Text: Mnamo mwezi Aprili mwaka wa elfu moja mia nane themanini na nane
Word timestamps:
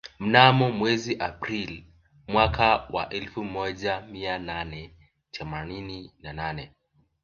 Mnamo 0.19 0.71
mwezi 0.71 1.15
Aprili 1.15 1.87
mwaka 2.27 2.87
wa 2.89 3.09
elfu 3.09 3.43
moja 3.43 4.01
mia 4.01 4.39
nane 4.39 4.95
themanini 5.31 6.13
na 6.21 6.33
nane 6.33 6.71